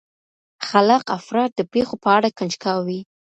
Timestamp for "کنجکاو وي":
2.37-2.99